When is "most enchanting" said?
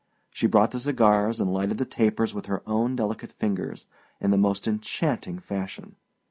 4.35-5.37